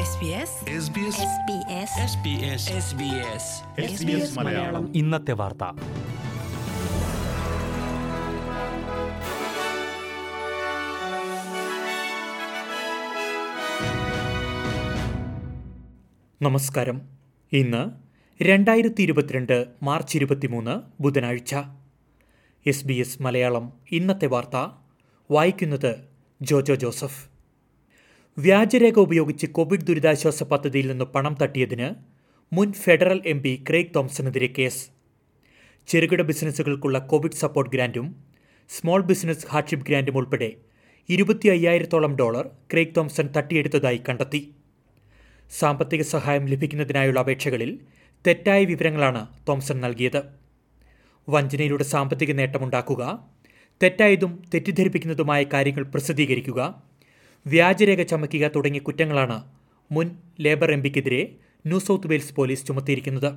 [0.00, 1.14] SBS SBS
[3.84, 4.96] SBS Malayalam.
[4.96, 5.64] ഇന്നത്തെ വാർത്ത.
[16.42, 17.02] നമസ്കാരം.
[17.52, 17.90] ഇന്ന്
[18.42, 21.56] രണ്ടായിരത്തി ഇരുപത്തിരണ്ട് മാർച്ച് ഇരുപത്തിമൂന്ന് ബുധനാഴ്ച.
[22.66, 23.72] S B S Malayalam.
[23.90, 24.68] ഇന്നത്തെ വാർത്ത
[25.30, 25.96] വായിക്കുന്നത്
[26.42, 27.29] ജോജോ ജോസഫ്.
[28.38, 31.88] വ്യാജരേഖ ഉപയോഗിച്ച് കോവിഡ് ദുരിതാശ്വാസ പദ്ധതിയിൽ നിന്ന് പണം തട്ടിയതിന്
[32.52, 34.82] മുൻ ഫെഡറൽ എം പി ക്രേഗ് തോംസണെതിരെ കേസ്.
[35.88, 38.06] ചെറുകിട ബിസിനസ്സുകൾക്കുള്ള കോവിഡ് സപ്പോർട്ട് ഗ്രാന്റും
[38.70, 40.50] സ്മോൾ ബിസിനസ് ഹാർഡ്ഷിപ്പ് ഗ്രാന്റും ഉൾപ്പെടെ
[41.08, 44.40] ഇരുപത്തി അയ്യായിരത്തോളം ഡോളർ ക്രേഗ് തോംസൺ തട്ടിയെടുത്തതായി കണ്ടെത്തി.
[45.50, 47.72] സാമ്പത്തിക സഹായം ലഭിക്കുന്നതിനായുള്ള അപേക്ഷകളിൽ
[48.24, 50.20] തെറ്റായ വിവരങ്ങളാണ് തോംസൺ നൽകിയത്.
[51.28, 53.02] വഞ്ചനയിലൂടെ സാമ്പത്തിക നേട്ടമുണ്ടാക്കുക
[53.80, 56.60] തെറ്റായതും തെറ്റിദ്ധരിപ്പിക്കുന്നതുമായ കാര്യങ്ങൾ പ്രസിദ്ധീകരിക്കുക
[57.46, 59.36] വ്യാജരേഖ ചമക്കുക തുടങ്ങിയ കുറ്റങ്ങളാണ്
[59.92, 61.20] മുൻ ലേബർ എം പിക്കെതിരെ
[61.66, 63.30] ന്യൂ സൗത്ത് വെയിൽസ് പോലീസ് ചുമത്തിയിരിക്കുന്നത്.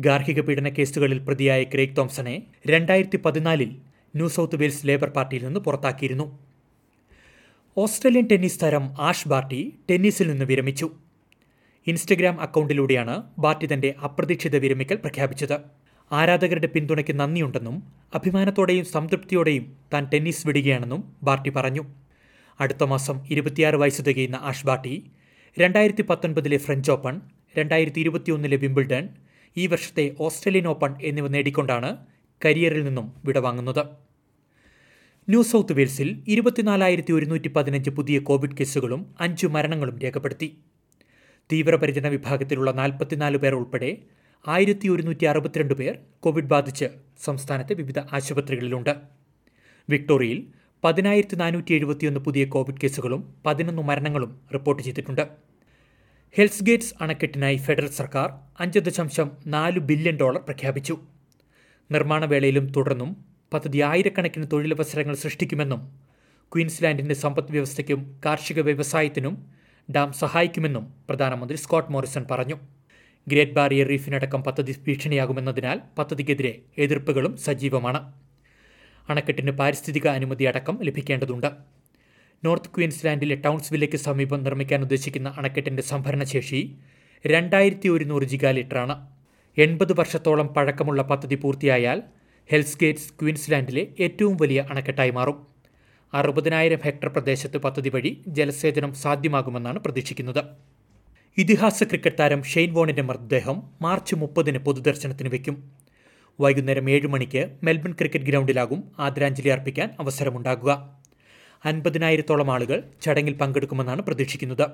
[0.00, 3.70] ഗാർഹിക പീഡന കേസുകളിൽ പ്രതിയായ ക്രേഗ് തോംസണെ രണ്ടായിരത്തി പതിനാലിൽ
[4.16, 6.38] ന്യൂ സൗത്ത് വെയിൽസ് ലേബർ പാർട്ടിയിൽ നിന്ന് പുറത്താക്കിയിരുന്നു.
[7.76, 10.90] ഓസ്ട്രേലിയൻ ടെന്നീസ് താരം ആഷ് ബാർട്ടി ടെന്നീസിൽ നിന്ന് വിരമിച്ചു.
[11.86, 15.56] ഇൻസ്റ്റഗ്രാം അക്കൗണ്ടിലൂടെയാണ് ബാർട്ടി തന്റെ അപ്രതീക്ഷിത വിരമിക്കൽ പ്രഖ്യാപിച്ചത്.
[16.12, 17.76] ആരാധകരുടെ പിന്തുണയ്ക്ക് നന്ദിയുണ്ടെന്നും
[18.14, 21.84] അഭിമാനത്തോടെയും സംതൃപ്തിയോടെയും താൻ ടെന്നീസ് വിടുകയാണെന്നും ബാർട്ടി പറഞ്ഞു.
[22.62, 24.94] അടുത്ത മാസം ഇരുപത്തിയാറ് വയസ്സ് തികയുന്ന ആഷ്ബാട്ടി
[25.56, 27.14] രണ്ടായിരത്തി പത്തൊൻപതിലെ ഫ്രഞ്ച് ഓപ്പൺ
[27.58, 29.04] രണ്ടായിരത്തി ഇരുപത്തിയൊന്നിലെ വിംബിൾഡൺ
[29.56, 31.90] ഈ വർഷത്തെ ഓസ്ട്രേലിയൻ ഓപ്പൺ എന്നിവ നേടിക്കൊണ്ടാണ്
[32.44, 33.82] കരിയറിൽ നിന്നും വിടവാങ്ങുന്നത്
[35.28, 40.48] ന്യൂ സൗത്ത് വെയിൽസിൽ ഇരുപത്തിനാലായിരത്തി ഒരുന്നൂറ്റി പതിനഞ്ച് പുതിയ കോവിഡ് കേസുകളും അഞ്ച് മരണങ്ങളും രേഖപ്പെടുത്തി.
[41.50, 43.90] തീവ്രപരിചരണ വിഭാഗത്തിലുള്ള നാൽപ്പത്തിനാല് പേർ ഉൾപ്പെടെ
[44.48, 46.86] ആയിരത്തി ഒരുന്നൂറ്റി അറുപത്തിരണ്ട് പേർ കോവിഡ് ബാധിച്ച്
[47.24, 48.94] സംസ്ഥാനത്തെ വിവിധ ആശുപത്രികളിലുണ്ട്.
[49.88, 50.40] വിക്ടോറിയയിൽ
[50.84, 55.28] പതിനായിരത്തി നാനൂറ്റി എഴുപത്തിയൊന്ന് പുതിയ കോവിഡ് കേസുകളും പതിനൊന്ന് മരണങ്ങളും റിപ്പോർട്ട് ചെയ്തിട്ടുണ്ട്.
[56.36, 60.98] ഹെൽസ് ഗേറ്റ്സ് അണക്കെട്ടിനായി ഫെഡറൽ സർക്കാർ അഞ്ച് ദശാംശം നാല് ബില്യൺ ഡോളർ പ്രഖ്യാപിച്ചു.
[61.90, 63.24] നിർമ്മാണ വേളയിലും തുടർന്നും
[63.54, 65.98] പദ്ധതി ആയിരക്കണക്കിന് തൊഴിലവസരങ്ങൾ സൃഷ്ടിക്കുമെന്നും
[66.52, 69.46] ക്വീൻസ്ലാൻഡിന്റെ സമ്പദ് വ്യവസ്ഥയ്ക്കും കാർഷിക വ്യവസായത്തിനും
[69.90, 72.54] ഡാം സഹായിക്കുമെന്നും പ്രധാനമന്ത്രി സ്കോട്ട് മോറിസൺ പറഞ്ഞു.
[73.28, 78.21] ഗ്രേറ്റ് ബാരിയർ റീഫിനടക്കം പദ്ധതി ഭീഷണിയാകുമെന്നതിനാൽ പദ്ധതിക്കെതിരെ എതിർപ്പുകളും സജീവമാണ്.
[79.08, 81.50] അണക്കെട്ടിന് പാരിസ്ഥിതിക അനുമതി അടക്കം ലഭിക്കേണ്ടതുണ്ട്.
[82.44, 86.76] നോർത്ത് ക്വീൻസ്ലാൻഡിലെ ടൗൺസ്വില്ലയ്ക്ക് സമീപം നിർമ്മിക്കാൻ ഉദ്ദേശിക്കുന്ന അണക്കെട്ടിന്റെ സംഭരണശേഷി
[87.26, 89.08] രണ്ടായിരത്തി ഒരുന്നൂറ് ജിഗാ ലിറ്ററാണ്
[89.58, 92.02] എൺപത് വർഷത്തോളം പഴക്കമുള്ള പദ്ധതി പൂർത്തിയായാൽ
[92.50, 95.46] ഹെൽസ്ഗേറ്റ്സ് ക്വീൻസ്ലാൻഡിലെ ഏറ്റവും വലിയ അണക്കെട്ടായി മാറും.
[96.14, 100.44] അറുപതിനായിരം ഹെക്ടർ പ്രദേശത്ത് പദ്ധതി വഴി ജലസേചനം സാധ്യമാകുമെന്നാണ് പ്രതീക്ഷിക്കുന്നത്.
[101.38, 105.72] ഇതിഹാസ ക്രിക്കറ്റ് താരം ഷെയ്ൻ വോണിന്റെ മൃതദേഹം മാർച്ച് മുപ്പതിന് പൊതുദർശനത്തിന് വയ്ക്കും
[106.40, 111.00] വൈകുന്നേരം ഏഴ് മണിക്ക് മെൽബൺ ക്രിക്കറ്റ് ഗ്രൗണ്ടിലാകും ആദരാഞ്ജലി അർപ്പിക്കാൻ അവസരമുണ്ടാകുക.
[111.64, 114.70] അൻപതിനായിരത്തോളം ആളുകൾ ചടങ്ങിൽ പങ്കെടുക്കുമെന്നാണ് പ്രതീക്ഷിക്കുന്നത്.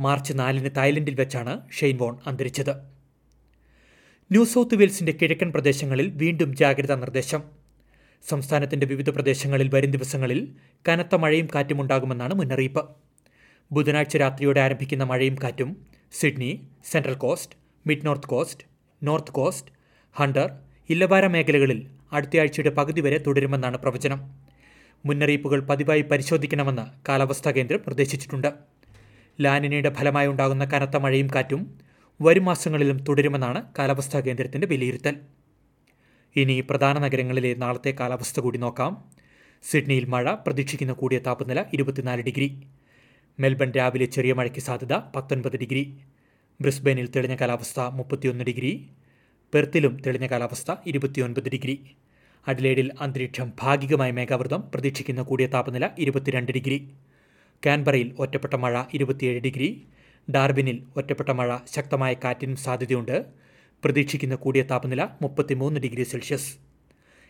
[0.00, 2.70] മാർച്ച് നാലിന് തായ്ലൻഡിൽ വെച്ചാണ് ഷെയ്ൻ വോൺ അന്തരിച്ചത്.
[4.32, 7.42] ന്യൂ സൗത്ത് വെയിൽസിന്റെ കിഴക്കൻ പ്രദേശങ്ങളിൽ വീണ്ടും ജാഗ്രതാ നിർദ്ദേശം.
[8.28, 10.54] സംസ്ഥാനത്തിന്റെ വിവിധ പ്രദേശങ്ങളിൽ വരും ദിവസങ്ങളിൽ
[10.88, 12.88] കനത്ത മഴയും കാറ്റും ഉണ്ടാകുമെന്നാണ് മുന്നറിയിപ്പ്.
[13.72, 17.56] ബുധനാഴ്ച രാത്രിയോടെ ആരംഭിക്കുന്ന മഴയും കാറ്റും Sydney central coast
[17.86, 18.64] mid north coast
[19.02, 19.79] north coast
[20.16, 20.50] Hunter
[20.90, 24.20] Illawarra മേഖലകളിൽ അടുത്തയാഴ്ചയുടെ പകുതി വരെ തുടരുമെന്നാണ് പ്രവചനം.
[25.06, 28.54] മുന്നറിയിപ്പുകൾ പതിവായി പരിശോധിക്കണമെന്ന് കാലാവസ്ഥാ കേന്ദ്രം നിർദ്ദേശിച്ചിട്ടുണ്ട്.
[29.40, 31.78] ലാനിനയുടെ ഫലമായി ഉണ്ടാകുന്ന കനത്ത മഴയും കാറ്റും
[32.22, 35.14] വരും മാസങ്ങളിലും തുടരുമെന്നാണ് കാലാവസ്ഥാ കേന്ദ്രത്തിന്റെ വിലയിരുത്തൽ.
[36.36, 38.92] ഇനി പ്രധാന നഗരങ്ങളിലെ നാളത്തെ കാലാവസ്ഥ കൂടി നോക്കാം.
[39.62, 42.48] സിഡ്നിയിൽ മഴ പ്രതീക്ഷിക്കുന്ന കൂടിയ താപനില ഇരുപത്തിനാല് ഡിഗ്രി.
[43.40, 45.82] മെൽബൺ രാവിലെ ചെറിയ മഴയ്ക്ക് സാധ്യത പത്തൊൻപത് ഡിഗ്രി.
[46.60, 48.72] ബ്രിസ്ബെയിനിൽ തെളിഞ്ഞ കാലാവസ്ഥ മുപ്പത്തിയൊന്ന് ഡിഗ്രി.
[49.54, 51.80] പെർത്തിലും തെളിഞ്ഞ കാലാവസ്ഥ ഇരുപത്തിയൊൻപത് ഡിഗ്രി.
[52.48, 56.88] അഡ്ലേഡിൽ അന്തരീക്ഷം ഭാഗികമായി മേഘാവൃതം പ്രതീക്ഷിക്കുന്ന കൂടിയ താപനില ഇരുപത്തിരണ്ട് ഡിഗ്രി.
[57.66, 59.82] കാൻബറയിൽ ഒറ്റപ്പെട്ട മഴ ഇരുപത്തിയേഴ് ഡിഗ്രി.
[60.30, 63.24] ഡാർബിനിൽ ഒറ്റപ്പെട്ട മഴ ശക്തമായ കാറ്റിനും സാധ്യതയുണ്ട്.
[63.84, 66.56] പ്രതീക്ഷിക്കുന്ന കൂടിയ താപനില മുപ്പത്തിമൂന്ന് ഡിഗ്രി സെൽഷ്യസ്.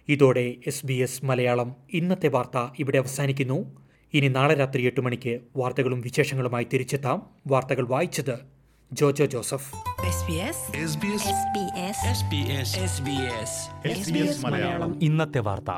[0.09, 3.87] ഇതോടെ എസ് ബി എസ് മലയാളം ഇന്നത്തെ വാർത്ത ഇവിടെ അവസാനിക്കുന്നു.
[4.15, 7.27] ഇനി നാളെ രാത്രി എട്ട് മണിക്ക് വാർത്തകളും വിശേഷങ്ങളുമായി തിരിച്ചെത്താം.
[7.47, 8.60] വാർത്തകൾ വായിച്ചത്
[8.93, 9.73] Jojo Joseph
[10.09, 10.59] SBS
[10.91, 11.23] SBS
[12.87, 13.51] SBS
[14.01, 14.37] SBS
[15.03, 15.71] ഇന്നത്തെ വാർത്ത.